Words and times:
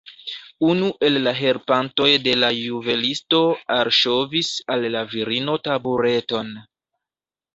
Unu 0.67 0.85
el 1.07 1.19
la 1.25 1.31
helpantoj 1.39 2.07
de 2.27 2.31
la 2.43 2.47
juvelisto 2.59 3.41
alŝovis 3.75 4.49
al 4.77 4.89
la 4.97 5.05
virino 5.13 5.57
tabureton. 5.69 6.53